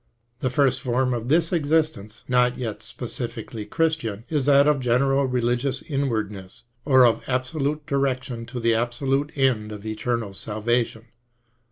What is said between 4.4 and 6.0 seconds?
that of general religious